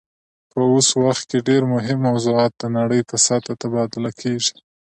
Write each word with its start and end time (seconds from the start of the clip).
په 0.51 0.59
اوس 0.71 0.87
وخت 1.03 1.23
کې 1.29 1.45
ډیر 1.49 1.63
مهم 1.73 1.99
موضوعات 2.09 2.51
د 2.57 2.63
نړۍ 2.77 3.01
په 3.09 3.15
سطحه 3.25 3.53
تبادله 3.63 4.11
کیږي 4.21 4.55